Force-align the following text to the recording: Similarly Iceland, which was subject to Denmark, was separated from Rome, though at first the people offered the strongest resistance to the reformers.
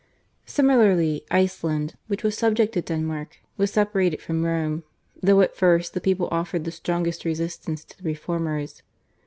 Similarly 0.47 1.23
Iceland, 1.29 1.93
which 2.07 2.23
was 2.23 2.35
subject 2.35 2.73
to 2.73 2.81
Denmark, 2.81 3.37
was 3.55 3.69
separated 3.71 4.19
from 4.19 4.43
Rome, 4.43 4.83
though 5.21 5.41
at 5.41 5.55
first 5.55 5.93
the 5.93 6.01
people 6.01 6.27
offered 6.31 6.63
the 6.63 6.71
strongest 6.71 7.23
resistance 7.23 7.83
to 7.83 7.95
the 7.97 8.09
reformers. 8.09 8.81